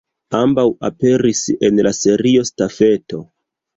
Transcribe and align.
Ambaŭ 0.37 0.63
aperis 0.89 1.43
en 1.69 1.83
la 1.89 1.93
Serio 2.01 2.47
Stafeto. 2.53 3.21